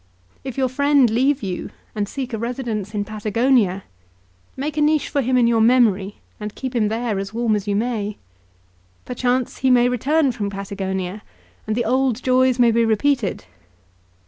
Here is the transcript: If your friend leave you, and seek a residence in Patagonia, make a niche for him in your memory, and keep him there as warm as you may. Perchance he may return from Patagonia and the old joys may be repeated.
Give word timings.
If 0.43 0.57
your 0.57 0.67
friend 0.67 1.07
leave 1.11 1.43
you, 1.43 1.69
and 1.93 2.09
seek 2.09 2.33
a 2.33 2.39
residence 2.39 2.95
in 2.95 3.05
Patagonia, 3.05 3.83
make 4.57 4.75
a 4.75 4.81
niche 4.81 5.07
for 5.09 5.21
him 5.21 5.37
in 5.37 5.45
your 5.45 5.61
memory, 5.61 6.15
and 6.39 6.55
keep 6.55 6.75
him 6.75 6.87
there 6.87 7.19
as 7.19 7.35
warm 7.35 7.55
as 7.55 7.67
you 7.67 7.75
may. 7.75 8.17
Perchance 9.05 9.57
he 9.59 9.69
may 9.69 9.87
return 9.87 10.31
from 10.31 10.49
Patagonia 10.49 11.21
and 11.67 11.75
the 11.75 11.85
old 11.85 12.23
joys 12.23 12.57
may 12.57 12.71
be 12.71 12.83
repeated. 12.83 13.45